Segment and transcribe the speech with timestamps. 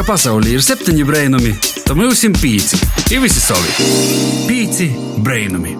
[0.00, 1.50] ka pasaulē ir septiņi brainami,
[1.84, 2.78] tad mums ir pieci.
[3.12, 3.68] Ir visi savi.
[4.48, 4.86] Pieci
[5.20, 5.74] brainami.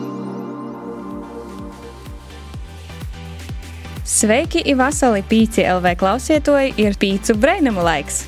[4.04, 8.26] Sveiki, Ivasali, pīci LV klausietoji, ir pīcu brainamu laiks.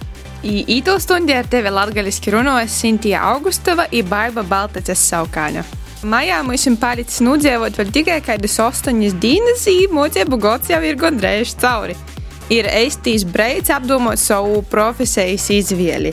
[0.48, 5.66] I īto stundu ar tevi latgaliski runājas Sintija Augustova un Baiva Baltaces saukāņa.
[6.08, 10.96] Maijā mums ir palicis nudzīvot vēl tikai kādas astoņas dienas, un mocību gads jau ir
[11.04, 11.98] gandrīz cauri.
[12.52, 16.12] Ir eistīs breids apdomot savu profesijas izvēli.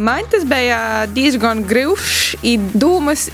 [0.00, 2.36] Man tas bija diezgan grūts,
[2.80, 3.26] dūmas,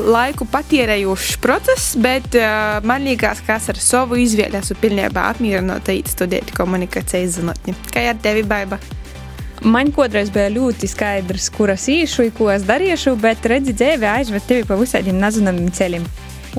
[0.00, 6.54] laiku patērējošs process, bet uh, man liekas, ka ar savu izvēli esmu pilnībā apmierināta studēt
[6.56, 7.74] komunikācijas zinātni.
[7.92, 8.78] Kā ar tevi, Baiba?
[9.64, 14.64] Man kādreiz bija ļoti skaidrs, kuras īšu, ko es darīšu, bet redzi, dzīve aizved tevi
[14.68, 16.06] pa visādiem nezināmiem ceļiem.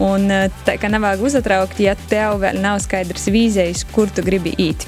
[0.03, 0.27] Un
[0.67, 4.87] tā kā nevajag uzatraukt, ja tev vēl nav skaidrs vīzijas, kur tu gribi iet.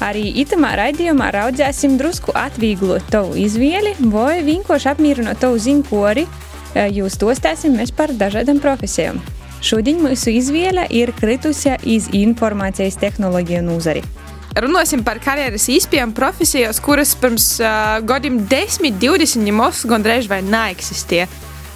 [0.00, 6.26] Arī itamā raidījumā raudzēsim drusku atvieglot tavu izvēli vai vienkārši apmierinot tavu ziņkori,
[6.96, 9.20] jūs dostēsim mēs par dažādām profesijām.
[9.62, 14.02] Šodien mūsu izvēle ir kritusi iz informācijas tehnoloģiju nozari.
[14.58, 21.24] Runāsim par karjeras izpējām profesijās, kuras pirms uh, gadiem 10, 20 mums gandrīz vai neeksistē.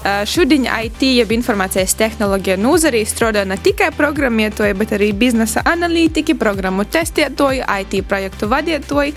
[0.06, 6.36] Uh, šodien IT, jeb informācijas tehnoloģija nozarī strādā ne tikai programmētoji, bet arī biznesa analītiķi,
[6.38, 9.16] programmu testētoji, IT projektu vadītoji,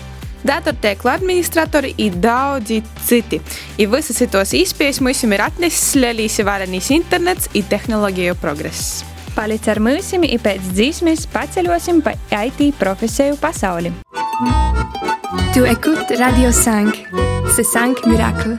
[0.50, 3.38] datortēklu administratori un daudzi citi.
[3.78, 9.04] I visas šitos izpējas mums ir atnesis lielīs varenīs internets un tehnoloģiju progress.
[9.38, 13.94] Palic ar mums, un pēc dzīsmes paceļosim pa IT profesiju pasauli.
[15.54, 17.06] Tu écoutes Radio 5,
[17.54, 18.58] c'est 5 Miracle.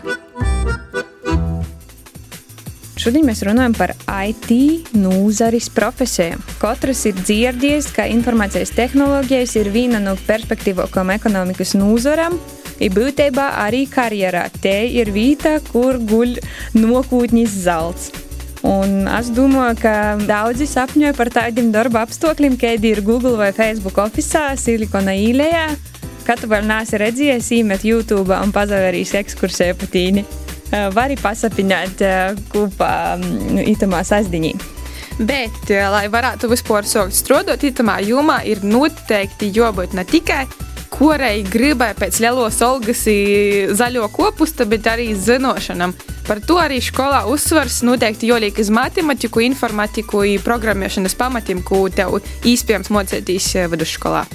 [3.01, 3.95] Šodien mēs runājam par
[4.27, 4.51] IT
[4.93, 6.43] nozares profesijām.
[6.61, 12.37] Katrs ir dzirdējis, ka informācijas tehnoloģijas ir viena no perspektīvākajām ekonomikas nozarēm.
[12.81, 14.43] Ir būtībā arī karjerā.
[14.61, 16.43] Te ir vieta, kur guļ
[16.77, 18.11] nokūtnis zelts.
[18.69, 19.95] Un es domāju, ka
[20.29, 25.71] daudzi sapņoja par tādiem darba apstākļiem, kādi ir Google vai Facebook oficiālā, Silikona īlējā.
[26.29, 30.29] Kad tu vēl neesi redzējis, iemet YouTube un pazavērīs ekskursiju patīni.
[30.71, 32.05] Vari pasapņot
[32.53, 32.93] kopā
[33.67, 34.53] itamā sasdiņā.
[35.21, 40.47] Bet, lai varētu vispār sākt strādāt, itamā jomā ir noteikti jābūt ne tikai
[41.01, 43.07] kurai gribēja pēc lielos algas
[43.79, 45.95] zaļo kopusta, bet arī zināšanām.
[46.27, 52.21] Par to arī skolā uzsvars noteikti jāliek uz matemātiku, informatiku un programmēšanas pamatiem, ko tev
[52.45, 54.27] īstenībā mocētīs vidusskolā.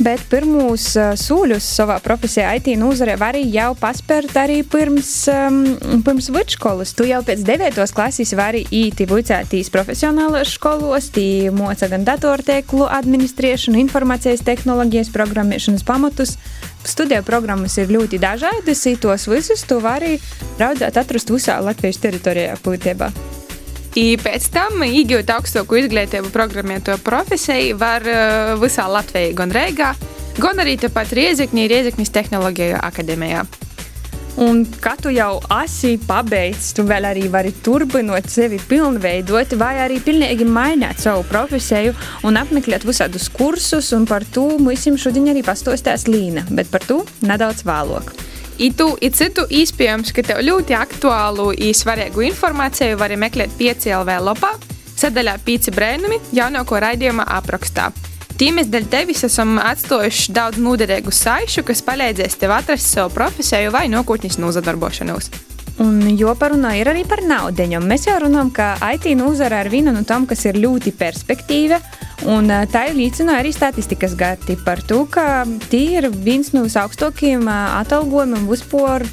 [0.00, 5.58] Bet pirmos uh, soļus savā profesijā IT nozarē var jau paspērt arī pirms, um,
[6.06, 6.94] pirms vidusskolas.
[6.96, 7.76] Tu jau pēc 9.
[7.92, 16.38] klases vari īti vuicētīs profesionālās skolos, tī moca gan datortēklu administrēšanu, informācijas tehnoloģijas, programmēšanas pamatus.
[16.80, 20.16] Studiju programmas ir ļoti dažādas, tos visus tu vari
[20.56, 23.12] raudzēt atrast visā Latvijas teritorijā būtībā.
[23.98, 28.04] I pēc tam iegūt augstāko izglītību programmēto profesiju var
[28.60, 29.94] visā Latvijā, gan Reigā,
[30.38, 33.42] gan arī tepat Riezekņī, Riezekņas tehnoloģiju akadēmijā.
[34.40, 39.98] Un, kad tu jau esi pabeidzis, tu vēl arī vari turpināt sevi pilnveidot, vai arī
[40.00, 43.90] pilnīgi mainīt savu profesiju un apmeklēt visādus kursus.
[44.08, 48.14] Par to mums šodien arī pastostās Līna, bet par to nedaudz vēlāk.
[48.60, 54.18] I tu, i citu iespējams, ka tev ļoti aktuālu un svarīgu informāciju var meklēt 5LV
[54.20, 54.50] lopā,
[55.00, 57.88] sadaļā 5 brēnumi jaunāko raidījuma aprakstā.
[58.36, 63.86] Tīmēs dēļ tevis esam atstājuši daudz noderīgu saišu, kas palīdzēs tev atrast savu profesiju vai
[63.92, 65.32] nākotnes nozadarbošanos.
[65.80, 67.64] Un joparunā ir arī par naudu.
[67.80, 71.80] Mēs jau runājam, ka IT nozara ir viena no tām, kas ir ļoti perspektīva.
[72.28, 77.48] Un tā ir līdzina arī statistikas gati par to, ka tie ir viens no visaugstākajiem
[77.48, 79.06] atalgojumiem vispār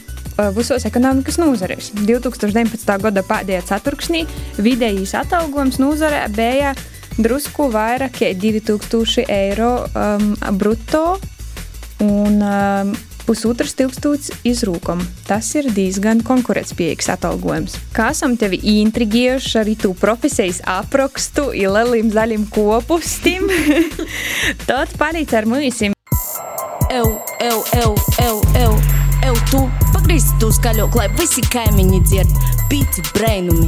[0.58, 1.94] visos ekonomikas nozarēs.
[2.04, 3.00] 2019.
[3.02, 4.26] gada pēdējā ceturksnī
[4.60, 6.76] vidējais atalgojums nozarē bija
[7.18, 11.18] drusku vairāk kā 2000 eiro um, brutto.
[12.04, 12.92] Un, um,
[13.28, 15.02] pusotras tūkstotis izrūkam.
[15.28, 17.76] Tas ir diezgan konkurētspējīgs atalgojums.
[17.96, 23.52] Kā esam tevi intrigējuši arī tu profesijas aprakstu, ilēlim zaļim kopustim,
[24.70, 25.98] tad palīdz ar mūsim.
[26.88, 28.78] Eu, eu, eu, eu, eu,
[29.28, 32.40] eu, tu pagrīzi tu skaļāk, lai visi kaimiņi dzird
[32.72, 33.68] pīci brainumi.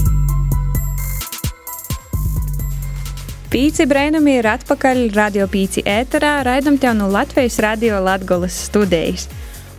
[3.50, 9.26] Pīci brainami ir atpakaļ radio pīci ēterā, raidam tev no Latvijas radio Latgolas studijas.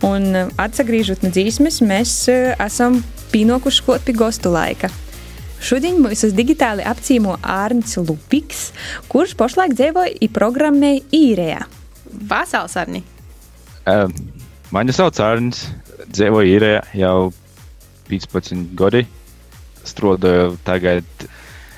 [0.01, 2.99] Un uh, atgriežot no dzīsmes, mēs uh, esam
[3.33, 4.89] pienākuši kaut pie gostu laika.
[5.61, 8.71] Šodien mums uz digitāli apcīmo Arnits Lupiks,
[9.11, 11.67] kurš pašlaik dzīvo i programmē īrējā.
[12.31, 13.03] Vasals, Arni!
[13.85, 14.09] Uh,
[14.73, 15.67] mani sauc Arnits.
[16.11, 17.29] dzīvoju īrē jau
[18.09, 19.05] 15 gadi.
[19.85, 21.05] Strādāju tagad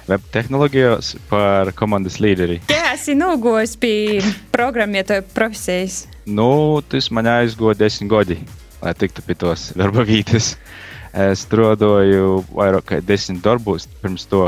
[0.10, 2.60] web tehnoloģijās par komandas līderi.
[2.72, 4.20] Jā, esi nogojis pie
[4.54, 6.04] programmētāja profesijas.
[6.26, 8.40] Nu, tas man aizgoja desmit gadi,
[8.84, 10.54] lai tiktu pie tos darba vietas.
[11.14, 14.48] Es strādāju vairāk kā desmit darbos pirms to.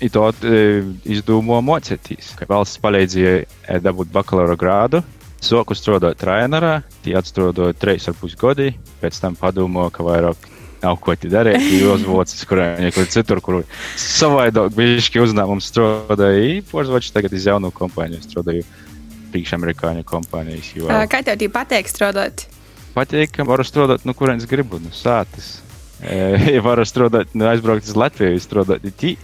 [0.00, 5.00] I to e, izdomāju mocīties, ka valsts palīdzīja e, dabūt bakalaura grādu.
[5.40, 10.48] Soku strādāju trainerā, tie atstrādāju trīs ar pus gadi, pēc tam padomāju, ka vairāk
[10.82, 11.62] nav ko te darīt.
[11.76, 13.62] Ir uzvocis, kurā ir citur, kur
[14.00, 16.62] savādāk bišķi uzņēmums strādāja.
[16.70, 18.66] Porzoči tagad iz jaunu kompāniju strādāju
[19.32, 20.72] priekšamerikāņu kompānijas.
[20.76, 22.46] Jo Ā, Kā tev tie patīk strādāt?
[22.96, 25.58] patīk, ka varu strādāt, nu, kurienes gribu, nu, sātas.
[26.00, 26.16] E,
[26.56, 29.16] ja varu strādāt, nu, aizbraukt uz Latviju, strādāt tī.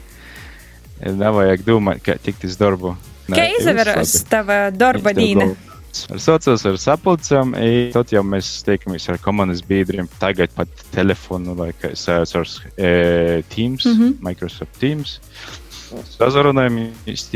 [1.00, 2.96] E, Nevajag domāt, kā tikt uz darbu.
[3.30, 4.28] Nē, Kā ir izveras labi.
[4.28, 5.46] tava darba Viņš tev dīna?
[5.48, 5.71] galvā.
[6.12, 7.54] Ar sociālos ar sapulcēm,
[7.94, 10.08] tad jau mēs tiekamies ar komandas biedriem.
[10.20, 14.14] Tagad pat telefonu, vai kā es saucu, e, Teams, mm -hmm.
[14.20, 15.20] Microsoft Teams.
[15.92, 17.26] Sazarunājamies,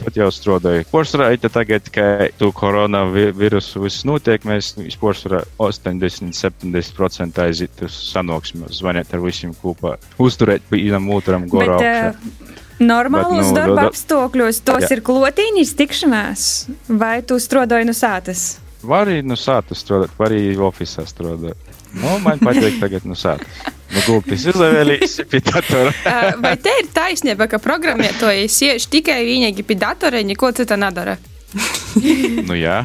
[0.00, 0.86] tad jau strādāju.
[0.90, 9.14] Porcelāna ir tagad, ka tu koronavīrusu viss notiek, mēs porcelāna 80-70% aiziet uz sanāksmi, zvaniet
[9.14, 14.86] ar visiem kopā, uzturēt vienam otram goru Bet, uh, Normālos nu, darba da- apstākļos tos
[14.88, 14.96] Jā.
[14.96, 16.46] ir klotīņas tikšanās,
[16.88, 18.58] vai tu strādāji no sātas?
[18.84, 21.70] Var arī no sāta strādāt, var arī oficiālā strādāt.
[21.94, 23.46] Nu, man patīk tagad no sāta.
[23.94, 25.92] Nu, gultis izvēlējis pie datora.
[26.42, 31.14] Vai te ir taisnība, ka programmētāji siež tikai vienīgi pie datora, neko citu nedara?
[32.48, 32.80] nu, jā.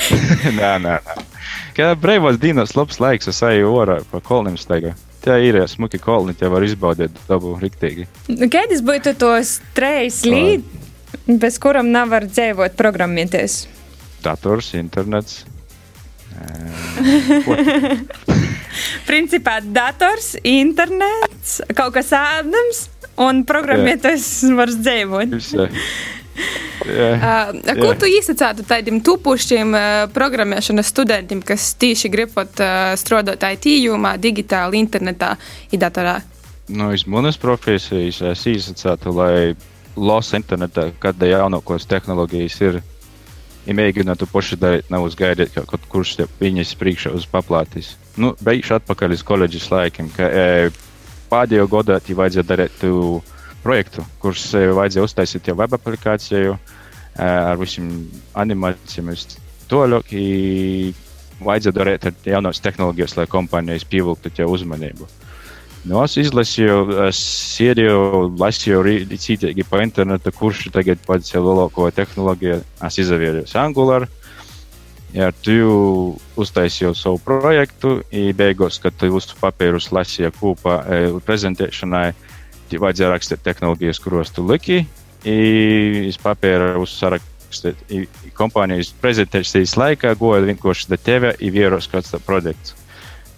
[0.58, 1.16] nē, nē, nē.
[1.76, 4.92] Kā brīvās dienas labs laiks, es eju orā pa kolnim staigā.
[5.20, 8.06] Tā ir smuki kolni, tie var izbaudīt dabu riktīgi.
[8.32, 10.64] Nu, Kādas būtu tos trīs līdzi,
[11.40, 13.66] bez kuram nevar dzīvot programmēties?
[14.24, 15.42] Dators, internets.
[19.10, 22.86] Principā dators, internets, kaut kas ēdams
[23.20, 25.36] un programmētājs var dzīvot.
[26.34, 27.10] Jā.
[27.60, 29.82] Uh, ko tu iesacītu tādiem tupušiem uh,
[30.14, 35.34] programmēšanas studentiem, kas tieši gribot uh, strādāt IT jomā, digitāli, internetā,
[35.76, 36.16] datorā?
[36.72, 39.52] Nu, iz manas profesijas es izsacētu, lai
[39.96, 42.80] lasa internetā, kāda jaunākos tehnoloģijas ir.
[43.66, 47.92] Ja mēģinātu paši darīt, nav uzgaidīt, ka kaut kurš viņas priekšā uz paplātīs.
[48.16, 50.70] Nu, beigšu atpakaļ uz koledžas laikiem, ka e,
[51.30, 53.20] pēdējo gadā tie vajadzēja darīt tu
[53.64, 56.58] projektu, kurš e, vajadzēja uztaisīt jau web aplikāciju e,
[57.22, 57.90] ar visiem
[58.40, 59.12] animācijām.
[59.12, 59.38] uz
[59.70, 60.92] Toļok, i
[61.44, 65.08] vajadzēja darīt ar jaunas tehnoloģijas, lai kompānijas pievilktu tie uzmanību.
[65.88, 67.18] Nu, es izlasīju, es
[67.54, 68.00] sēdēju,
[68.36, 72.58] lasīju rīcīgi pa internetu, kurš tagad pats ir lielāko tehnoloģiju.
[72.84, 74.04] Es izvēlējos Angular.
[75.14, 82.10] Ja tu uztaisīji savu projektu, un beigās, kad tu uz papīrus lasīji kopā e, prezentēšanai,
[82.70, 84.84] tev vajadzēja rakstīt tehnoloģijas, kuros tu liki.
[85.28, 85.38] I
[86.08, 92.20] iz papīra uzsarakstīt i- i kompānijas prezentācijas laikā, goja vienkārši da tevi, vieros kāds tā
[92.24, 92.74] projekts.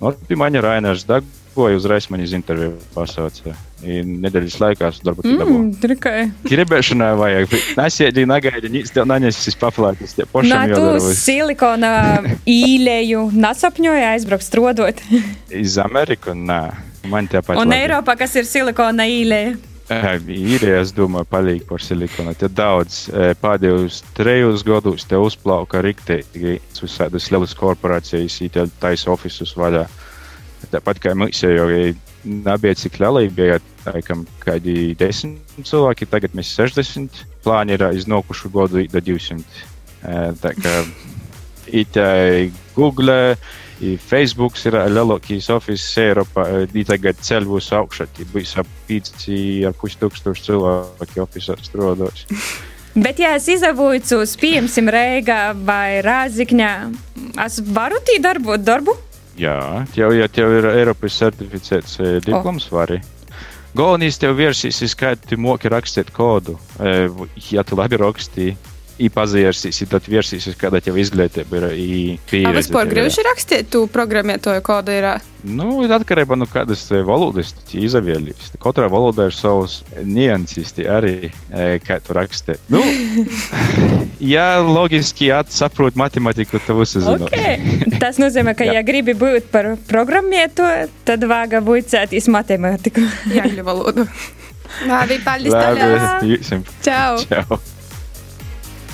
[0.03, 3.55] Nu, pie maņa Rainers Dagoja uzreiz man iz interviju pasauca.
[3.83, 5.39] Nedēļas laikā es darbu mm.
[5.41, 5.59] dabūju.
[5.59, 6.31] Mm, Tikai.
[6.47, 7.55] Gribēšanai vajag.
[7.79, 10.15] Nesēdi, negaidi, nīc tev naņesis paplātis.
[10.15, 15.03] Tie Nā, tu silikona īlēju nesapņoja aizbraukt strodot.
[15.51, 16.35] Iz Ameriku?
[16.35, 16.92] Nē.
[17.11, 17.59] Man paši.
[17.59, 19.57] Un Eiropā, kas ir silikona īlēja?
[19.93, 22.33] Ir, es domāju, palīgi par silikonu.
[22.39, 29.53] Te daudz eh, pēdējos trejus gadus te uzplauka riktīgi visādas lielas korporācijas, īstenībā taisa ofisus
[29.59, 29.85] vaļā.
[30.73, 31.67] Tāpat kā mums jau
[32.25, 37.25] nebija cik liela, bija laikam kādi desmit cilvēki, tagad mēs 60.
[37.45, 39.43] Plāni ir iznākuši gadu do 200.
[40.07, 40.77] Eh, Tā kā
[41.73, 42.09] itā
[42.77, 43.37] Google,
[43.83, 46.47] i Facebook ir lielākais oficiāls Eiropā.
[46.75, 52.27] I tagad ceļ būs augšā, tie būs ap 5,5 tūkstoši cilvēki oficiāli strādājot.
[52.93, 56.73] Bet, ja es izavoju uz piemēram Reigā vai Rāzikņā,
[57.47, 58.95] es varu tī darbot darbu?
[59.41, 62.77] Jā, jau, ja tev ir Eiropas certificēts eh, diploms, oh.
[62.77, 63.01] vari.
[63.73, 66.59] Galvenais tev virsīs, kā tu moki rakstīt kodu.
[66.79, 67.09] Eh,
[67.53, 68.57] Ja tu labi rakstīji,
[69.13, 71.69] pazīstīs, tad virsīs, kāda tev izglītība ir.
[71.73, 72.95] i A pieredze vispār tev ir.
[72.95, 75.09] gribējuši rakstīt, tu programmētoju kodu ir.
[75.13, 75.15] ā?
[75.43, 78.53] Nu, atkarībā no kādas eh, valodas tu izvēlies.
[78.63, 82.59] Katrā valodā ir savs nianses, tie arī, eh, kā tu raksti.
[82.71, 82.83] Nu,
[84.35, 87.27] ja loģiski saproti matemātiku, tad viss ir zināms.
[87.33, 87.99] Okay.
[87.99, 88.79] Tas nozīmē, ka, Jā.
[88.79, 93.03] ja gribi būt par programmētoju, tad vāga buļcētīs matemātiku.
[93.35, 94.07] Jāņu valodu.
[94.89, 95.53] Labi, paldies!
[95.53, 96.75] Labi, Labi, jums.
[96.87, 97.19] Čau!
[97.27, 97.63] Čau.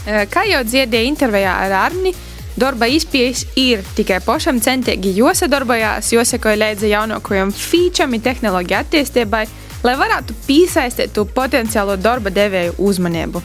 [0.08, 2.14] Eh, Kā jau dzirdēju intervijā ar Arni,
[2.56, 9.44] darba izpējas ir tikai pašam centīgi jāsadarbojās, jāsekoja līdzi jaunākajam featuram un tehnoloģiju attīstībai,
[9.84, 13.44] lai varētu piesaistīt to potenciālo darba devēju uzmanību.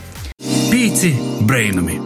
[0.72, 1.12] Pīci
[1.44, 2.00] brainami!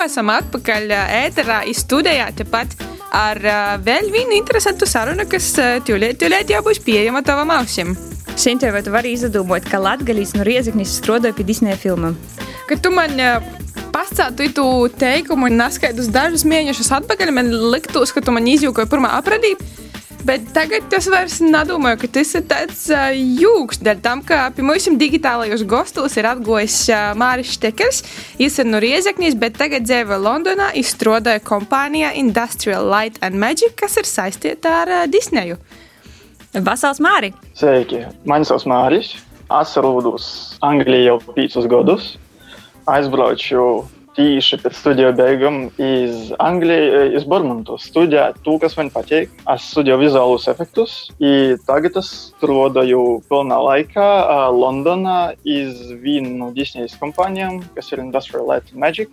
[0.00, 2.78] Esam atpakaļ ēterā, studijā tepat
[3.12, 3.42] ar
[3.84, 5.50] vēl vienu interesantu sarunu, kas
[5.84, 7.96] tūlīt, tūlīt jau būs pieejama tavam ausim.
[8.38, 12.14] Šeit vai tu vari izdomāt, ka Latvijas no Rieziknis strādāja pie Disneja filmām?
[12.68, 13.18] Kad tu man
[13.90, 14.66] pastāstītu tu
[15.00, 19.56] teikumu un neskaidrs dažus mēnešus atpakaļ, man liktos, ka tu man izjūkoji pirmā apradī.
[20.28, 23.80] Bet tagad es vairs nedomāju, ka tas ir tāds uh, jūgs.
[23.82, 28.02] Dēļ tam, ka pie mums digitālajos gastos ir atgojis uh, Māris Štekers.
[28.38, 30.70] Viņš ir no Riezekņas, bet tagad dzīvo Londonā.
[30.76, 35.58] Viņš strādāja kompānijā Industrial Light and Magic, kas ir saistīta ar uh, Disneju.
[36.54, 37.32] Vasals Māri!
[37.58, 38.06] Sveiki!
[38.24, 39.12] Mani sauc Māris.
[39.52, 42.08] Atceros Anglijā jau piecus gadus.
[42.88, 43.84] Aizbraucu
[44.18, 49.30] tieši pēc studiju beigām iz Angliju, iz Bormontu studēt to, kas man patīk.
[49.52, 50.96] Es studēju vizuālus efektus,
[51.68, 54.08] tagad es strādāju pilnā laikā
[54.56, 59.12] Londonā iz vienu no Disnejas kompānijām, kas ir Industrial Light and Magic,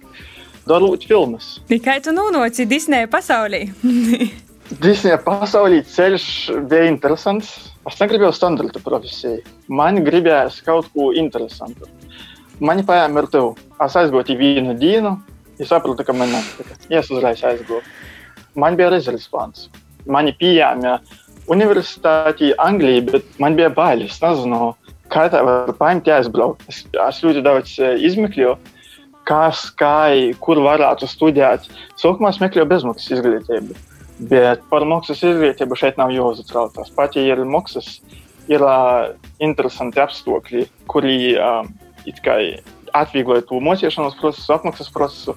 [0.65, 1.59] darot filmas.
[1.69, 3.67] Tikai tu nonāci Disneja pasaulī!
[4.65, 6.23] Disneja pasaulī ceļš
[6.65, 7.51] bija interesants.
[7.85, 9.43] Es negribēju standarta profesiju.
[9.69, 11.85] Man gribējās kaut ko interesantu.
[12.57, 13.67] Man paņēma ar tevi.
[13.85, 15.13] Es aizgāju vienu dienu,
[15.59, 16.79] es sapratu, ka man nepatika.
[16.89, 17.83] Es uzreiz aizgāju.
[18.57, 19.67] Man bija rezerves plāns.
[20.09, 20.97] Mani pieņēma
[21.53, 24.17] universitātī Anglijā, bet man bija bailes.
[24.17, 24.73] Es nezinu,
[25.13, 26.65] kā tā var paņemt, aizbraukt.
[26.71, 27.77] Es, es ļoti daudz
[28.09, 28.57] izmeklēju,
[29.29, 30.09] kas, kā,
[30.41, 31.69] kur varētu studēt.
[32.01, 33.84] Sākumā es meklēju bezmaksas izglītību.
[34.19, 36.91] Bet par maksas izglītību šeit nav jāuztraucas.
[36.95, 37.99] Pat ja ir maksas,
[38.47, 39.11] ir uh,
[39.43, 41.65] interesanti apstākļi, kuri uh,
[42.95, 45.35] atviegloja to mocīšanās procesu, apmaksas procesu.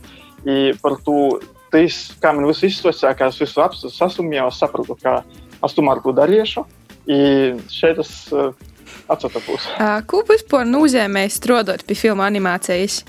[0.82, 1.40] Par to,
[1.72, 5.18] tas, kā man viss es visu apstāstu sasumīju, es sapratu, ka
[5.66, 6.62] es tomēr to darīšu.
[7.72, 8.52] Šeit es uh,
[9.10, 9.66] atsatapos.
[10.06, 13.02] Ko vispār nozīmē strādāt pie filmu animācijas?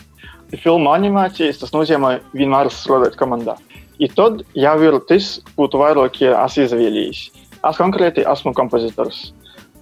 [0.49, 3.59] Filmu animācijas tas nozīmē vienmēr strādāt komandā.
[3.99, 7.25] I tad jau ir tas, ko tu vairāk esi izvēlējies.
[7.67, 9.33] Es konkrēti esmu kompozitors.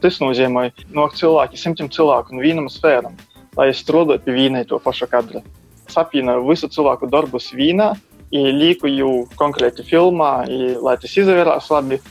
[0.02, 3.14] Tas nozīmē, no cilvēkiem, simtiem cilvēku no vienam sfēram,
[3.58, 5.42] lai es strādātu pie viena to paša kadra.
[5.90, 7.94] Sapīnu visu cilvēku darbus vienā,
[8.32, 12.02] lieku jau konkrēti filmā, i, lai tas izvērās labi.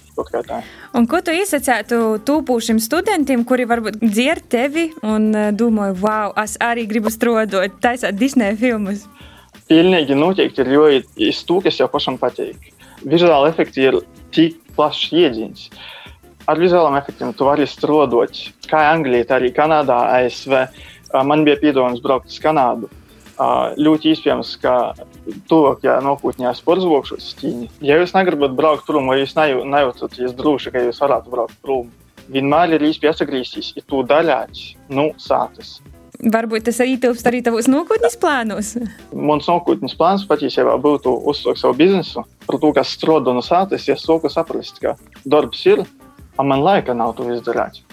[0.96, 6.86] Un ko tu iesacētu tūpošiem studentiem, kuri varbūt dzird tevi un domāju, wow, es arī
[6.88, 9.04] gribu strādāt, taisīt Disneja filmas?
[9.66, 10.70] Pilnīgi noteikti ir
[11.46, 12.70] to, kas jau pašam patīk.
[13.02, 14.00] Vizuāli efekti ir
[14.34, 15.70] tik plašs jēdziens.
[16.46, 18.38] Ar vizuāliem efektiem tu vari strādāt
[18.70, 20.54] kā Anglijā, tā arī Kanādā, ASV.
[21.26, 22.90] Man bija piedoms braukt uz Kanādu.
[23.76, 24.94] Ļoti iespējams, ka
[25.50, 27.68] tuvākajā nākotnē es uz Ķīnu.
[27.84, 31.90] Ja jūs negribat braukt prom, vai jūs nejūtaties droši, ka jūs varētu braukt prom,
[32.30, 35.80] vienmēr ir iespēja atgriezties, ja to daļāt, nu, sākas.
[36.16, 38.72] Varbūt tas arī tilpst arī tavos nākotnes plānos.
[39.12, 42.24] Mans nākotnes plāns patiesībā būtu uzsākt savu biznesu.
[42.46, 44.96] Par to, kas strādā no sātes, ja sāku saprast, ka
[45.28, 45.84] darbs ir,
[46.40, 47.85] un man laika nav to izdarīt.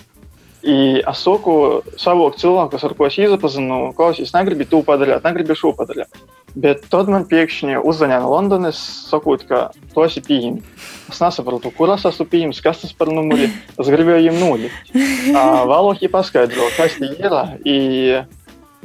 [0.63, 5.57] I es saku savok cilvēkus, ar ko es iepazinu, ko es negribu to padarīt, negribu
[5.59, 6.21] šo padarīt.
[6.55, 8.79] Bet tad man pēkšņi uzzvanīja no Londonas,
[9.09, 10.63] sakot, ka tu esi pieejams.
[11.11, 13.49] Es nesapratu, kur es esmu pieejams, kas tas par numuri.
[13.75, 14.93] Es gribēju viņam nolikt.
[14.93, 17.37] Vēlāk viņa paskaidroja, kas tie ir.
[17.67, 17.77] I,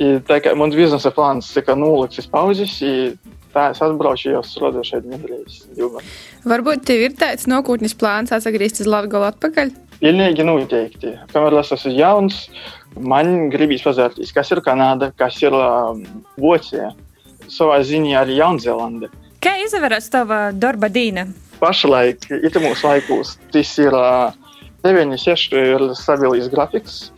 [0.01, 2.79] i, tā kā mans biznesa plāns tika nolikts uz pauzes,
[3.55, 5.61] tā es atbraucu jau strādāju šeit nedēļas.
[6.49, 9.77] Varbūt tev ir tāds nākotnes plāns atgriezties uz Latviju atpakaļ?
[9.99, 11.14] Pilnīgi noteikti.
[11.33, 12.45] Kamēr es esmu jauns,
[12.95, 15.55] man gribīs pazērties, kas ir Kanāda, kas ir
[16.38, 16.93] Vācija,
[17.50, 19.11] savā ziņā arī Jaunzēlande.
[19.43, 21.26] Kā izvērās tava darba dīna?
[21.59, 24.31] Pašlaik, itimos laikos, tas ir uh,
[24.87, 27.09] 9-6 ir stabilis grafiks.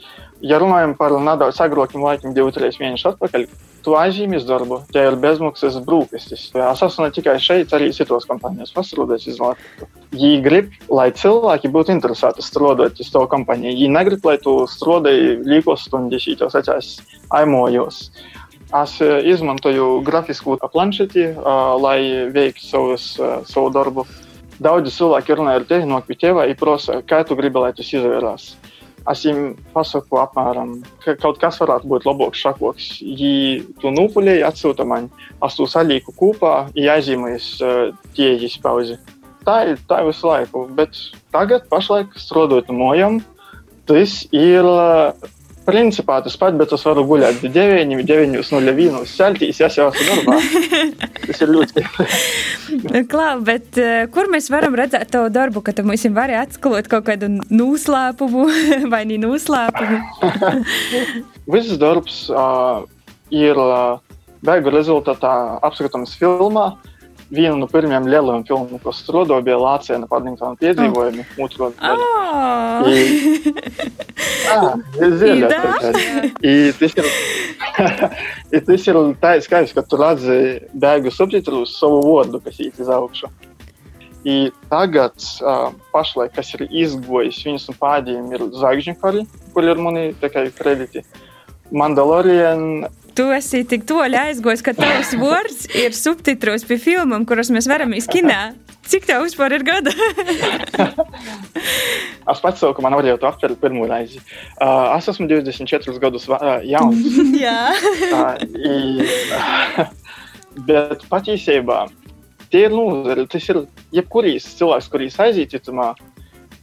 [0.41, 3.45] Ja runājam par nedaudz agrākiem laikiem, 2-3 mēnešus atpakaļ,
[3.85, 6.49] tu aizzīmies darbu, ja ir bezmaksas brūkastis.
[6.55, 9.89] Es esmu ne tikai šeit, arī citos kompānijās pastrādājis uz Latviju.
[10.11, 13.77] Viņi grib, lai cilvēki būtu interesēti strādāt uz to kompāniju.
[13.77, 16.97] Viņi negrib, lai tu strādāji līkos stundas, jau secās
[17.37, 18.11] aimojos.
[18.71, 21.33] Es izmantoju grafisku planšeti,
[21.83, 23.07] lai veiktu savus,
[23.51, 24.07] savu darbu.
[24.61, 28.51] Daudzi cilvēki runāja ar tevi no Kvitēva, ir prasa, kā tu gribi, lai tas izvērās.
[29.09, 32.91] Es viņiem pasaku, apmēram, ka kaut kas varētu būt labāks, šakoks.
[33.01, 35.09] Ja tu nūpuļēji, atsūta man,
[35.47, 37.83] es to salīku kopā, ja aizzīmējas uh,
[38.17, 38.99] tie izpauzi.
[39.47, 40.99] Tā ir tā visu laiku, bet
[41.33, 43.21] tagad, pašlaik, strādājot no mojām,
[43.89, 45.17] tas ir uh,
[45.65, 50.07] principā tas pats, bet es varu gulēt 9, 9, 0, 1 celtīs, ja jau esmu
[50.11, 50.39] darbā.
[51.31, 51.85] Tas ir ļoti
[53.13, 57.07] Klau, bet uh, kur mēs varam redzēt tavu darbu, ka tu mums vari atklāt kaut
[57.07, 58.47] kādu noslēpumu
[58.93, 60.01] vai ne noslēpumu?
[61.55, 62.83] Viss darbs uh,
[63.31, 64.03] ir uh,
[64.43, 65.35] beigu rezultātā
[65.67, 66.73] apskatāms filmā.
[67.31, 71.27] Viena no pirmajām lielajām filmām, ko strādāju, bija Lācija Padingtona piedzīvojumi.
[71.37, 71.45] Oh.
[71.47, 71.69] Otru.
[71.79, 72.01] Oh.
[74.51, 75.47] Ah, zinu,
[76.43, 77.07] I, tas ir,
[78.67, 80.39] tas ir tā skaisti, ka tu redzi
[80.75, 83.31] beigu subtitrus savu vārdu, kas iet uz augšu.
[84.27, 89.23] I tagad, uh, pašlaik, kas ir izgojis, viens no pēdējiem ir Zvaigžņu kari,
[89.55, 91.07] kur ir mani kredīti.
[91.71, 92.89] Mandalorian
[93.21, 97.93] Tu esi tik toļi aizgojis, ka tavs vārds ir subtitros pie filmām, kuras mēs varam
[97.93, 98.57] izkināt.
[98.89, 99.93] Cik tev vispār ir gada?
[102.33, 104.23] es pats saku, ka man vajadzētu aptvert pirmo reizi.
[104.57, 107.21] Uh, es esmu 24 gadus uh, jauns.
[107.45, 107.59] Jā.
[108.09, 109.05] uh, i,
[110.71, 111.83] bet patiesībā
[112.49, 113.29] tie ir nozari.
[113.29, 113.67] Tas ir
[114.01, 115.93] jebkurīs cilvēks, kurīs aiziet citumā.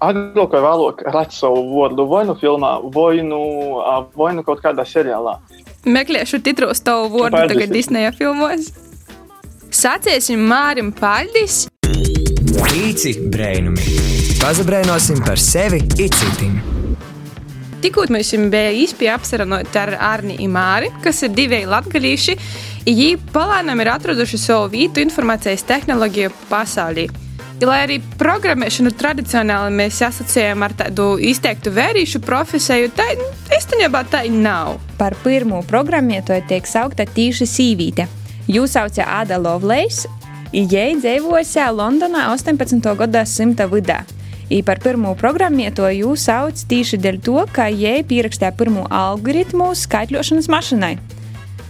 [0.02, 3.46] Agrāk vai vēlāk redz savu vārdu vai nu filmā, vai nu,
[4.18, 5.38] vai nu kaut kādā seriālā.
[5.88, 8.74] Meklēšu titros tavu vārdu tagad Disneja filmos.
[9.72, 11.68] Sacēsim Mārim Paļdis.
[12.58, 13.94] Pīci brēnumi.
[14.42, 16.58] Pazabrēnosim par sevi icitim.
[17.84, 22.36] Tikko mēs bijām īstenībā apsarunāti ar Arni Imāri, kas ir divi latgadījuši.
[22.88, 27.08] Viņi palēnām ir atraduši savu vietu informācijas tehnoloģiju pasaulī.
[27.58, 33.08] Lai arī programmēšanu tradicionāli mēs asociējam ar tādu izteiktu vērīšu profesiju, tā
[33.58, 34.76] īstenībā tā nav.
[35.00, 38.06] Par pirmo programmētoju tiek saukta tīša sīvīte.
[38.46, 40.06] Jūs saucat Ada Lovlejs,
[40.54, 42.94] Ijai dzīvoja Londonā 18.
[43.02, 43.98] gadsimta vidū.
[44.54, 50.48] I par pirmo programmētoju jūs sauc tieši dēļ to, ka jai pierakstīja pirmo algoritmu skaitļošanas
[50.54, 50.94] mašīnai.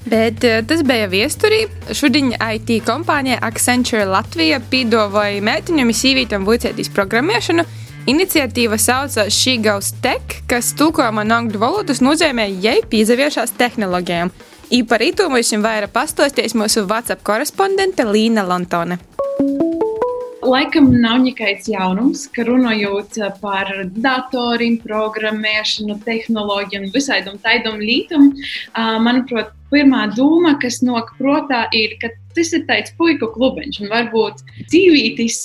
[0.08, 1.66] Bet eh, tas bija viesturī.
[1.92, 7.66] Šodien IT kompānija Accenture Latvija pīdavoja mētiņam sīvītam vicētīs programmēšanu.
[8.08, 14.32] Iniciatīva saucās She Goes Tech, kas tulkojumā no angļu valodas nozīmē jai pīzaviešās tehnoloģijām.
[14.72, 19.00] I par to mums vairāk pastostīs mūsu WhatsApp korespondente Līna Lantone
[20.48, 28.32] laikam nav nekāds jaunums, ka runājot par datoriem, programmēšanu, tehnoloģiju un visādam tādam lītam,
[29.04, 34.44] manuprāt, pirmā doma, kas nāk prātā, ir, ka tas ir tāds puiku klubiņš un varbūt
[34.68, 35.42] dzīvītis.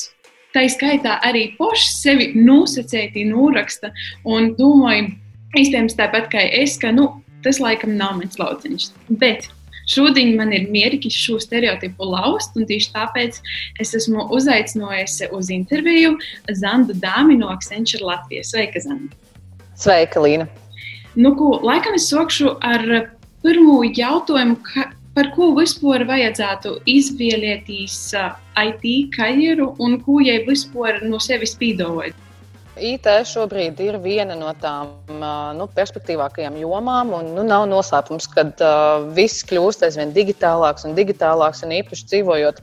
[0.53, 3.88] Tā skaitā arī poši sevi nosacēti, noraksta
[4.29, 5.15] un domāju,
[5.57, 7.09] iespējams, tāpat kā es, ka nu,
[7.43, 8.91] tas laikam nav mans lauciņš.
[9.23, 9.49] Bet
[9.90, 13.40] Šodien man ir mierīgi šo stereotipu laust, un tieši tāpēc
[13.83, 16.14] es esmu uzaicinājusi uz interviju
[16.61, 18.53] Zandu Dāmi no Accenture Latvijas.
[18.53, 19.14] Sveika, Zanda!
[19.79, 20.47] Sveika, Līna!
[21.18, 22.87] Nu, ko, laikam es sākšu ar
[23.45, 27.99] pirmo jautājumu, ka, par ko vispār vajadzētu izvēlēties
[28.62, 32.21] IT karjeru un ko jai vispār no sevis pīdojot.
[32.80, 34.94] IT šobrīd ir viena no tām
[35.58, 41.61] nu, perspektīvākajām jomām, un nu, nav noslēpums, ka uh, viss kļūst aizvien digitālāks un digitālāks,
[41.66, 42.62] un īpaši dzīvojot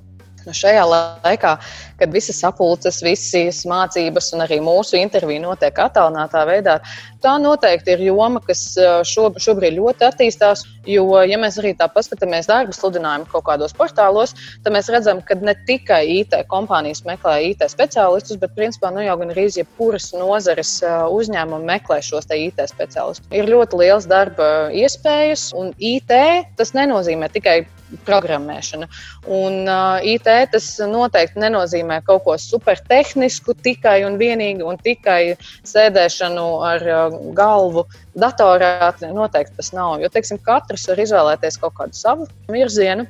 [0.50, 1.52] Nu, šajā laikā,
[2.00, 6.80] kad visas sapulces, visas mācības un arī mūsu intervija notiek attālinātā veidā,
[7.22, 8.64] tā noteikti ir joma, kas
[9.06, 10.66] šo, šobrīd ļoti attīstās.
[10.90, 14.34] Jo, ja mēs arī tā paskatāmies darba sludinājumu kaut kādos portālos,
[14.64, 19.20] tad mēs redzam, ka ne tikai IT kompānijas meklē IT speciālistus, bet principā nu, jau
[19.22, 20.80] gan arī jebkuras nozares
[21.14, 23.30] uzņēmumi meklē šos IT speciālistus.
[23.30, 26.16] Ir ļoti liels darba iespējas, un IT
[26.58, 27.60] tas nenozīmē tikai
[28.08, 28.88] programmēšana.
[29.26, 35.36] Un uh, IT tas noteikti nenozīmē kaut ko supertehnisku tikai un vienīgi un tikai
[35.68, 37.86] sēdēšanu ar uh, galvu
[38.20, 38.92] datorā.
[39.14, 40.00] Noteikti tas nav.
[40.04, 43.08] Jo, teiksim, katrs var izvēlēties kaut kādu savu virzienu.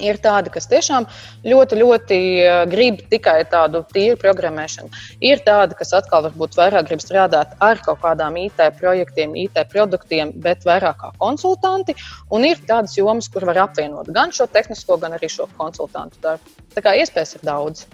[0.00, 1.04] Ir tādi, kas tiešām
[1.44, 4.88] ļoti, ļoti eh, grib tikai tādu tīru programmēšanu.
[5.20, 10.32] Ir tādi, kas atkal varbūt vairāk grib strādāt ar kaut kādām IT projektiem, IT produktiem,
[10.40, 11.96] bet vairāk kā konsultanti.
[12.32, 16.56] Un ir tādas jomas, kur var apvienot gan šo tehnisko, gan arī šo konsultantu darbu.
[16.72, 17.84] Tā kā iespējas ir daudz.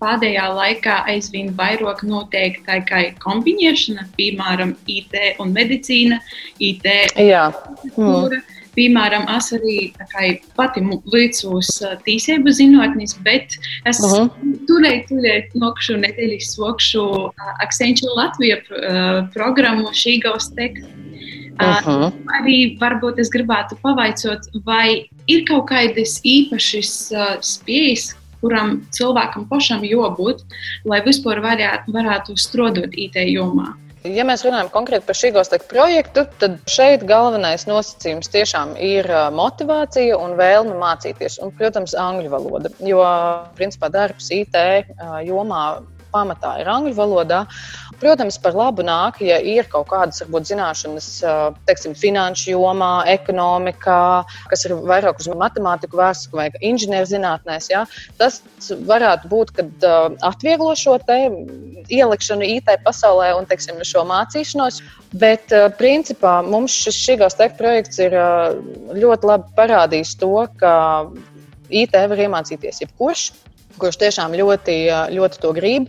[0.00, 6.22] Pēdējā laikā aizvien vairāk notiek tā kā kombinēšana, piemēram, IT un medicīna,
[6.58, 6.88] IT.
[7.20, 7.50] Jā.
[7.98, 8.40] Mm.
[8.76, 11.72] Piemēram, es arī kā, pati līdzos
[12.06, 13.56] tīsību zinātnīs, bet
[13.88, 14.30] es uh -huh.
[14.68, 17.04] turēju, turēju nokšu nedēļas sokšu
[17.64, 18.60] Accenture Latvija
[19.34, 20.78] programmu šī gaustek.
[21.60, 22.12] Uh -huh.
[22.40, 30.42] Arī varbūt es gribētu pavaicot, vai ir kaut kādas īpašas spējas, kuram cilvēkam pašam jābūt,
[30.84, 33.74] lai vispār varētu, varētu strādāt IT jomā.
[34.08, 39.04] Ja mēs runājam konkrēti par šī gala projektu, tad šeit galvenais nosacījums tiešām ir
[39.36, 41.36] motivācija un vēlme mācīties.
[41.44, 42.72] Un, protams, angļu valoda.
[42.80, 43.04] Jo,
[43.58, 44.56] principā, darbs IT
[45.28, 45.64] jomā
[46.14, 47.44] pamatā ir angļu valodā.
[48.00, 51.08] Protams, par labu nāk, ja ir kaut kādas varbūt, zināšanas,
[51.68, 54.00] teiksim, finanšu jomā, ekonomikā,
[54.48, 57.68] kas ir vairāk uz matemātiku vērsts vai inženierzinātnēs.
[57.72, 57.84] Ja?
[58.20, 58.40] Tas
[58.88, 59.88] varētu būt, kad
[60.26, 64.80] atvieglo šo ielikšanu IT pasaulē un teiksim, šo mācīšanos.
[65.20, 68.16] Bet, principā, mums šis šīgās tech projekts ir
[68.96, 70.72] ļoti labi parādījis to, ka
[71.68, 73.30] IT var iemācīties jebkurš
[73.80, 74.76] kurš tiešām ļoti,
[75.16, 75.88] ļoti to grib.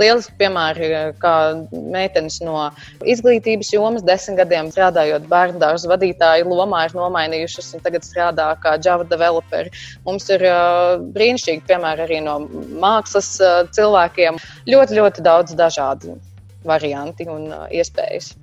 [0.00, 0.90] Lieliski piemēri,
[1.22, 1.34] kā
[1.72, 2.68] meitenes no
[3.08, 8.76] izglītības jomas, desmit gadiem strādājot bērnu dārza vadītāju lomā, ir nomainījušas un tagad strādā kā
[8.84, 9.72] Java developeri.
[10.06, 12.38] Mums ir uh, brīnišķīgi piemēri arī no
[12.82, 14.40] mākslas uh, cilvēkiem.
[14.68, 16.18] Ļoti, ļoti daudz dažādu
[16.66, 18.34] variantu un uh, iespējas.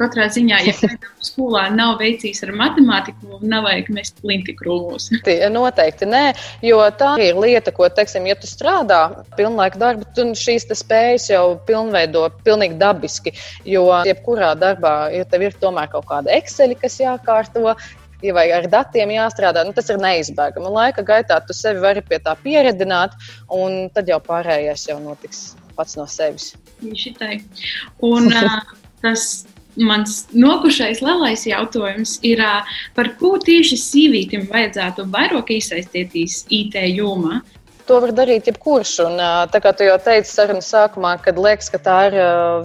[0.00, 5.10] Katrā ziņā, ja kādam skolā nav veicis ar matemātiku, nav vajag mest linti krūmos.
[5.56, 6.24] Noteikti nē,
[6.64, 9.00] jo tā ir lieta, ko, teiksim, ja tu strādā
[9.36, 13.34] pilnlaika darbu, tad šīs spējas jau pilnveido pilnīgi dabiski.
[13.68, 17.74] Jo jebkurā darbā, ja tev ir tomēr kaut kāda Excel, kas jākārto,
[18.22, 20.72] ja vai ar datiem jāstrādā, nu, tas ir neizbēgami.
[20.72, 23.16] Laika gaitā tu sevi vari pie tā pieredzināt,
[23.52, 26.52] un tad jau pārējais jau notiks pats no sevis.
[26.80, 27.40] Šitai.
[28.06, 28.60] Un uh,
[29.04, 29.44] tas
[29.80, 32.42] mans nokušais lielais jautājums ir,
[32.96, 37.40] par ko tieši sīvītim vajadzētu vairāk iesaistīties IT jomā?
[37.86, 38.92] To var darīt jebkurš.
[39.04, 39.20] Un,
[39.52, 42.16] tā kā tu jau teici sarunas sākumā, kad liekas, ka tā ir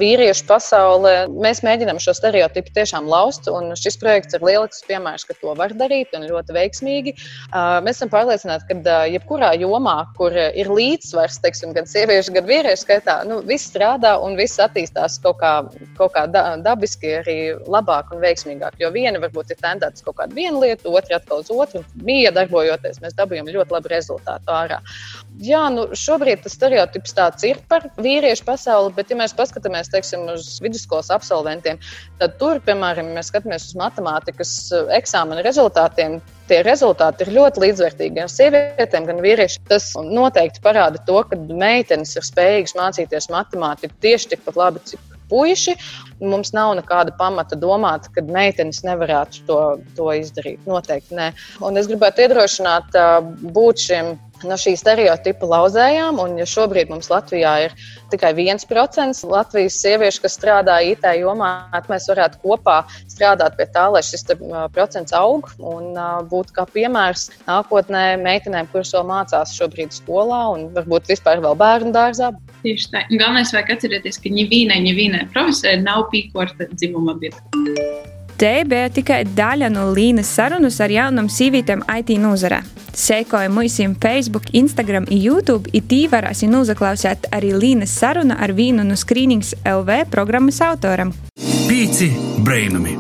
[0.02, 3.50] vīriešu pasaule, mēs mēģinām šo stereotipu tiešām laust.
[3.80, 7.16] Šis projekts ir lielisks piemērs, ka to var darīt un ļoti veiksmīgi.
[7.86, 13.18] Mēs esam pārliecināti, ka jebkurā jomā, kur ir līdzsvars, teiksim, gan sieviešu, gan vīriešu skaitā,
[13.30, 15.54] nu, viss strādā un viss attīstās kaut kā,
[16.00, 17.38] kaut kā dabiski arī
[17.72, 18.80] labāk un veiksmīgāk.
[18.82, 21.84] Jo viena varbūt ir tendēta uz kaut kādu vienu lietu, otra atkal uz otru.
[22.06, 24.82] Mīja darbojoties, mēs dabūjām ļoti labu rezultātu ārā.
[25.44, 30.24] Jā, nu šobrīd tas stereotips tāds ir par vīriešu pasauli, bet, ja mēs paskatāmies teiksim,
[30.32, 31.82] uz vidusskolas absolventiem,
[32.22, 37.66] tad tur, piemēram, ja mēs skatāmies uz matemātikas eh, eksāmena rezultātiem, tie rezultāti ir ļoti
[37.66, 39.66] līdzvērtīgi gan sievietēm, gan vīriešiem.
[39.72, 45.76] Tas noteikti parāda to, ka meitenes ir spējīgas mācīties matemātiku tieši tikpat labi, cik puiši.
[46.24, 49.60] Mums nav nekāda pamata domāt, ka meitenes nevarētu to,
[49.98, 50.62] to izdarīt.
[50.70, 51.32] Noteikti nē.
[51.66, 52.96] Un es gribētu iedrošināt
[53.56, 56.20] būt šiem no šī stereotipa lauzējām.
[56.22, 57.76] Un, ja šobrīd mums Latvijā ir
[58.12, 63.88] tikai 1% Latvijas sieviešu, kas strādā IT jomā, tad mēs varētu kopā strādāt pie tā,
[63.94, 64.28] lai šis
[64.76, 65.94] procents aug un
[66.32, 71.94] būtu kā piemērs nākotnē meitenēm, kuras vēl mācās šobrīd skolā un varbūt vispār vēl bērnu
[71.96, 72.34] dārzā.
[72.66, 73.06] Tieši tā.
[73.14, 78.15] Galvenais vajag atcerēties, ka ņivīnai, ņivīnai profesē nav pīkorta dzimuma biedra.
[78.36, 82.58] Te bija tikai daļa no Līnas sarunas ar jaunām sīvītēm IT nozarē.
[82.96, 88.84] Sekoja mūsim Facebook, Instagram un YouTube, un tī varēsim uzaklausīt arī Līnas sarunu ar vienu
[88.84, 91.16] no Screenings LV programmas autoram.
[91.70, 92.12] Pīci
[92.44, 93.00] brainami!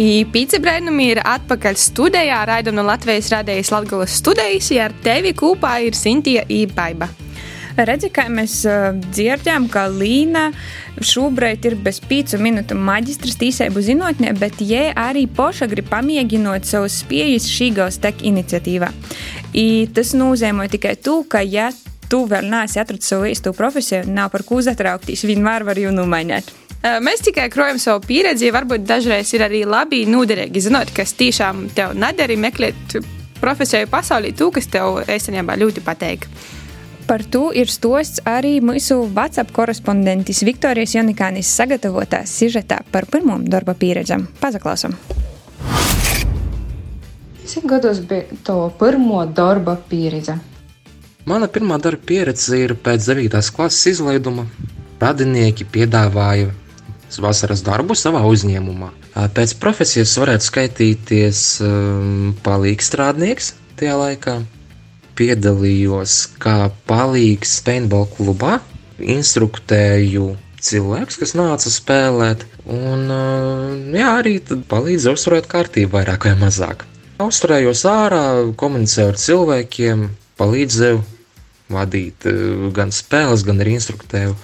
[0.00, 5.82] Pīci brainami ir atpakaļ studijā, raidam no Latvijas radējas Latgulas studijas, ja ar tevi kopā
[5.84, 7.10] ir Sintija Īpaiba.
[7.80, 8.60] Redzi, kā mēs
[9.14, 10.50] dzirdējām, ka Līna
[11.00, 16.98] šobrīd ir bez pīcu minūtu maģistras tīsēbu zinātnē, bet jē arī poša grib pamēģinot savus
[17.00, 18.90] spējas šī gausa tek iniciatīvā.
[19.56, 21.70] I tas nozīmē tikai to, ka ja
[22.10, 26.52] tu vēl neesi atradzis savu īsto profesiju, nav par ko uzatraukties, vienmēr var jau nomainīt.
[26.80, 31.96] Mēs tikai krojam savu pieredzi, varbūt dažreiz ir arī labi, noderīgi zinot, kas tiešām tev
[31.96, 33.00] nedara, meklēt
[33.40, 36.28] profesiju pasaulī, to, kas tev īstenībā ļoti patīk.
[37.10, 43.74] Par to ir stosts arī mūsu WhatsApp korespondentis Viktorijas Jonikānis sagatavotās sižetā par pirmo darba
[43.74, 44.28] pieredzam.
[44.38, 44.94] Pazaklausam!
[47.50, 50.36] Cik gados bija tava pirmo darba pieredze?
[51.26, 53.42] Mana pirmā darba pieredze ir pēc 9.
[53.58, 54.46] klases izlaiduma.
[55.02, 56.54] Radinieki piedāvāja
[57.18, 58.92] vasaras darbu savā uzņēmumā.
[59.34, 64.38] Pēc profesijas varētu skaitīties um, palīgstrādnieks tajā laikā
[65.20, 68.58] piedalījos kā palīgs paintball klubā,
[69.00, 73.06] instruktēju cilvēks, kas nāca spēlēt, un
[73.96, 74.38] jā, arī
[74.70, 76.86] palīdzēja uzturēt kārtību vairāk vai mazāk.
[77.20, 78.24] Uzturējos ārā,
[78.60, 80.04] komunicēju ar cilvēkiem,
[80.40, 81.02] palīdzēju
[81.70, 82.26] vadīt
[82.76, 84.34] gan spēles, gan arī instruktēju.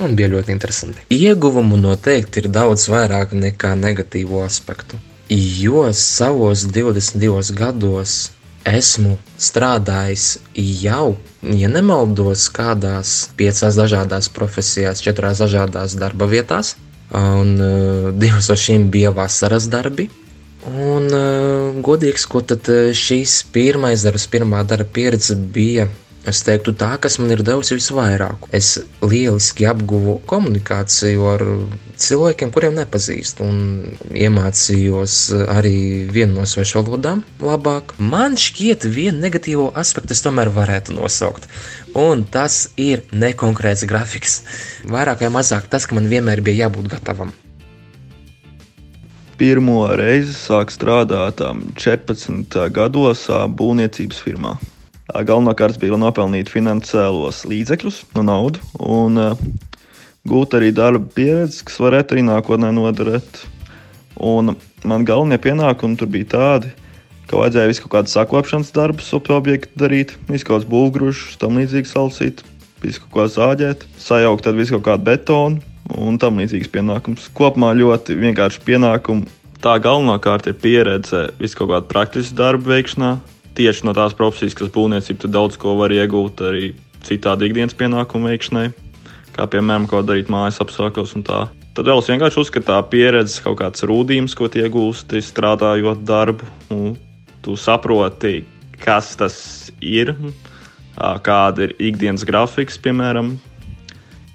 [0.00, 1.02] Un bija ļoti interesanti.
[1.12, 4.98] Ieguvumu noteikti ir daudz vairāk nekā negatīvo aspektu.
[5.30, 8.30] Jo savos 22 gados
[8.68, 16.76] esmu strādājis jau, ja nemaldos, kādās piecās dažādās profesijās, četrās dažādās darba vietās,
[17.16, 20.10] un uh, divas no šīm bija vasaras darbi.
[20.68, 22.52] Un, uh, godīgi sakot,
[22.96, 25.88] šīs pirmais darbs, pirmā darba pieredze bija
[26.28, 28.44] Es teiktu, tā, kas man ir devusi visvairāk.
[28.52, 31.44] Es lieliski apguvu komunikāciju ar
[32.00, 35.14] cilvēkiem, kuriem nepazīstu, un iemācījos
[35.48, 35.74] arī
[36.12, 37.94] vienu no svešu valodām labāk.
[37.96, 41.48] Man šķiet, vienu negatīvo aspektu es tomēr varētu nosaukt.
[41.96, 44.42] Un tas ir nekonkrēts grafiks.
[44.92, 47.32] Vairāk vai mazāk tas, ka man vienmēr bija jābūt gatavam.
[49.40, 53.24] Pirmo reizi sāku strādāt 14 gados
[53.56, 54.58] būvniecības firmā.
[55.10, 59.18] Galvenokārt bija nopelnīt finansiālos līdzekļus, no naudu, un
[60.28, 63.40] gūt arī darba pieredzi, kas varētu arī nākotnē noderēt.
[64.20, 66.70] Un man galvenie pienākumi tur bija tādi,
[67.30, 71.90] ka vajadzēja visu kaut kādu sakopšanas darbus, objektu darīt, visu kaut kādus būvgrūžus, tam līdzīgi
[71.90, 72.44] salsīt,
[72.84, 75.62] visu kaut ko zāģēt, sajaukt tad visu kaut kādu betonu
[75.96, 77.30] un tam līdzīgas pienākumus.
[77.34, 79.26] Kopumā ļoti vienkārši pienākumi.
[79.60, 83.16] Tā galvenokārt ir pieredze visu kaut kādu praktisku darbu veikšanā,
[83.60, 86.72] tieši no tās profesijas, kas būvniecība, tu daudz ko var iegūt arī
[87.04, 88.68] citādi ikdienas pienākumu veikšanai,
[89.36, 91.40] kā piemēram, ko darīt mājas apstākļos un tā.
[91.76, 96.48] Tad vēl es vienkārši uzskatu, ka tā pieredze, kaut kāds rūdījums, ko iegūsti strādājot darbu,
[96.74, 96.96] un
[97.44, 98.42] tu saproti,
[98.80, 99.36] kas tas
[99.80, 100.14] ir,
[100.96, 103.36] kāda ir ikdienas grafiks, piemēram.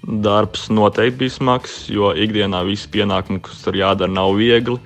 [0.05, 4.77] Darbs noteikti bija smags, jo ikdienā visi pienākumi, kas tur jādara, nav viegli.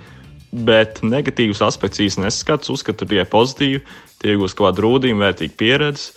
[0.49, 3.83] Bet negatīvs aspekts īstenībā neskats, uzskatu tikai pozitīvi
[4.19, 6.11] tie iegūst kaut kādu rūdījumu, vērtīgu pieredzi.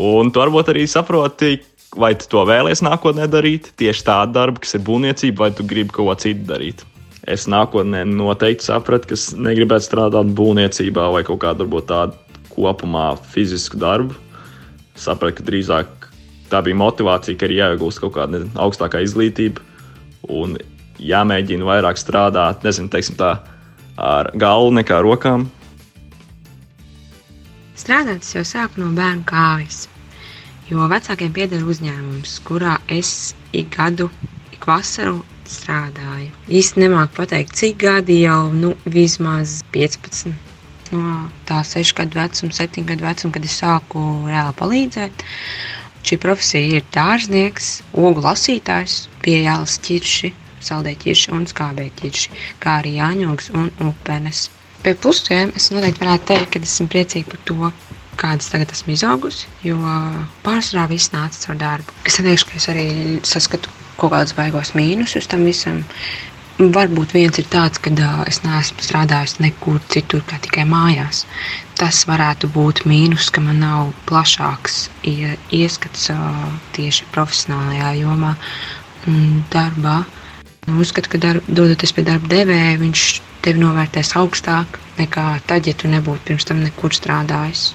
[0.00, 1.58] Un tu varbūt arī saproti,
[1.98, 5.94] vai tu to vēlēsies nākotnē darīt, tieši tādu darbu, kas ir būvniecība, vai tu gribi
[5.94, 6.84] kaut ko citu darīt.
[7.24, 12.18] Es nākotnē noteikti sapratu, ka negribētu strādāt būvniecībā vai kaut kādā tādu
[12.52, 14.16] kopumā fizisku darbu.
[14.94, 16.10] Sapratu, ka drīzāk
[16.52, 19.64] tā bija motivācija, ka ir jāiegūst kaut kāda augstākā izglītība
[20.30, 20.58] un
[21.00, 23.38] jāmēģina vairāk strādāt, nezinu, teiksim tā,
[23.96, 25.48] ar galvu nekā rokām,
[27.74, 29.84] Strādāt es jau sāku no bērnu kājas,
[30.70, 34.06] jo vecākiem pieder uzņēmums, kurā es ik gadu,
[34.54, 36.30] ik vasaru strādāju.
[36.48, 40.30] Īsti nemāku pateikt, cik gadi jau, nu, vismaz 15.
[40.94, 41.16] No
[41.48, 45.26] tā 6 gadu vecuma, 7 gadu vecuma, kad es sāku reāli palīdzēt.
[46.04, 52.98] Šī profesija ir dārznieks, ogu lasītājs, pieejāls ķirši, saldē ķirši un skābē ķirši, kā arī
[53.00, 54.50] jāņogs un upenes.
[54.84, 57.70] Pie plusiem es noteikti varētu teikt, ka esmu priecīga par to,
[58.20, 59.78] kādas tagad esmu izaugusi, jo
[60.44, 61.96] pārsvarā viss nāca caur darbu.
[62.04, 62.86] Es neteikšu, ka es arī
[63.24, 65.82] saskatu kaut kādus baigos mīnusus tam visam.
[66.54, 71.24] Varbūt viens ir tāds, ka uh, es neesmu strādājusi nekur citur, kā tikai mājās.
[71.80, 76.44] Tas varētu būt mīnus, ka man nav plašāks ieskats uh,
[76.76, 78.36] tieši profesionālajā jomā
[79.50, 80.02] darbā.
[80.78, 83.08] Uzskatu, ka darb, dodoties pie darba devēja, viņš
[83.44, 87.72] tevi novērtēs augstāk nekā tad, ja tu nebūtu pirms tam nekur strādājis.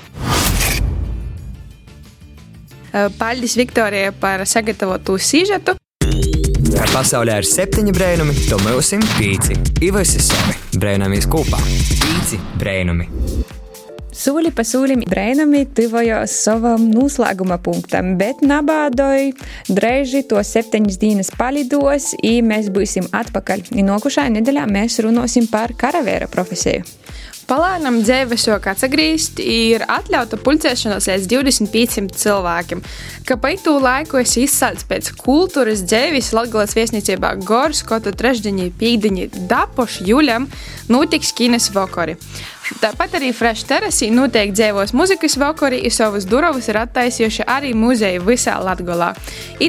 [3.20, 5.78] Paldies Viktorijai par sagatavotu sižetu.
[6.90, 9.58] Pasaulē ir septiņi brēnumi, to mūsim pīci.
[9.86, 11.62] Ivasi savi brēnamies kopā.
[12.02, 13.10] Pīci brēnumi.
[14.20, 19.30] Sūli pa sūlim brēnami tuvojos savam noslēguma punktam, bet nabādoj
[19.72, 23.70] drēži to septiņas dienas palidos, i mēs būsim atpakaļ.
[23.80, 26.84] I nokušajā nedēļā mēs runāsim par karavēra profesiju.
[27.50, 32.84] Palēnam dzīvesok atsagrīzt ir atļauta pulcēšanās līdz 25 cilvēkiem.
[33.26, 40.12] Kāpēc tū laiku es izsācu pēc kultūras dzīves Latgales viesnīcībā Gors, kotu trešdiņi, pīkdiņi, dapoši
[40.12, 40.46] juļam,
[40.94, 42.20] notiks kines vokori.
[42.78, 48.22] Tāpat arī Fresh Terasī noteikti dzīvos muzikas vakari, un savas durvis ir attaisījuši arī muzeji
[48.22, 49.10] visā Latvijā.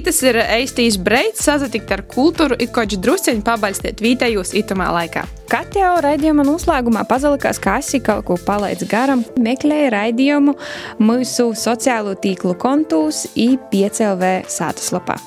[0.05, 5.25] Tas ir eistīs breids sazatikt ar kultūru, ir kaut kāds drusceņš pabalstīt vietējos itamā laikā.
[5.51, 10.55] Kā jau raidījuma noslēgumā pazalikās, ka esi kaut ko palaidis garam, meklēja raidījumu
[11.01, 15.19] mūsu sociālo tīklu kontūs i5LV sātaslapā.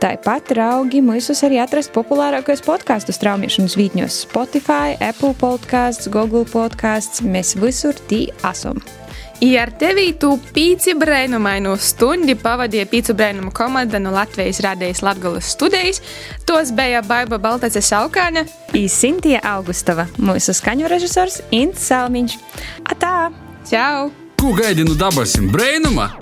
[0.00, 7.20] Tāpat raugi mūsos arī atrast populārākos podkāstu straumēšanas vītņos- Spotify, Apple podkāsts, Google podkāsts.
[7.20, 8.80] Mēs visur tī esam.
[9.40, 15.52] I ar tevi tu pīci brēnumainu stundi pavadīja pīcu brēnumu komanda no Latvijas Rādējas Latgolas
[15.52, 16.00] studijas.
[16.46, 18.48] Tos bija Baiba Baltace Saukāne.
[18.72, 22.38] I Sintija Augustava, mūsu skaņu režisors Ints Salmiņš.
[22.84, 23.32] Atā!
[23.68, 24.10] Čau!
[24.40, 26.14] Ko gaidi no dabasim brēnuma?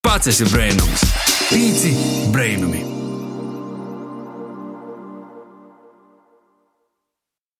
[0.00, 1.04] Pats esi brēnums!
[1.48, 1.92] Pīci
[2.32, 2.97] brēnumi!